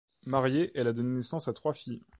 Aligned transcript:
Mariée, 0.25 0.71
elle 0.73 0.87
a 0.87 0.93
donné 0.93 1.09
naissance 1.15 1.47
à 1.47 1.53
trois 1.53 1.73
filles. 1.73 2.01